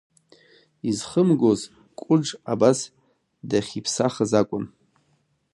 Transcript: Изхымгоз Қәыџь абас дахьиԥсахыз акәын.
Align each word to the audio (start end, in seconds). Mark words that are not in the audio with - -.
Изхымгоз 0.89 1.61
Қәыџь 1.99 2.29
абас 2.51 2.79
дахьиԥсахыз 3.49 4.31
акәын. 4.39 4.65